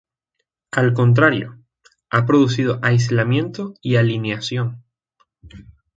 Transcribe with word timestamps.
Al 0.71 0.95
contrario: 0.95 1.59
ha 2.09 2.25
producido 2.25 2.79
aislamiento 2.81 3.75
y 3.83 3.97
alienación. 3.97 4.83